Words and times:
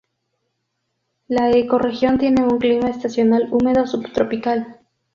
La 1.27 1.51
ecorregión 1.51 2.17
tiene 2.17 2.41
un 2.43 2.57
clima 2.57 2.89
estacional 2.89 3.49
húmedo 3.51 3.85
subtropical. 3.85 4.79